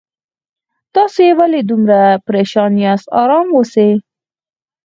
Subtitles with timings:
[0.95, 3.91] تاسو ولې دومره پریشان یاست آرام اوسئ